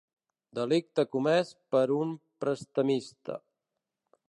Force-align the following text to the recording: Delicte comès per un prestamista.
Delicte 0.59 1.05
comès 1.15 1.51
per 1.75 1.83
un 1.97 2.17
prestamista. 2.45 3.39